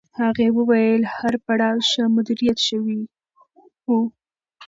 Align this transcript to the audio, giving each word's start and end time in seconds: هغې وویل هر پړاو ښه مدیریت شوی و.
هغې 0.19 0.47
وویل 0.57 1.01
هر 1.15 1.33
پړاو 1.45 1.85
ښه 1.89 2.03
مدیریت 2.15 2.59
شوی 2.67 2.97
و. 3.87 3.89